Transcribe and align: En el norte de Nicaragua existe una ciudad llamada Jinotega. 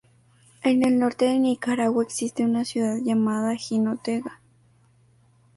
En 0.63 0.83
el 0.83 0.97
norte 0.97 1.25
de 1.25 1.37
Nicaragua 1.37 2.01
existe 2.03 2.43
una 2.43 2.65
ciudad 2.65 2.97
llamada 3.03 3.55
Jinotega. 3.55 4.41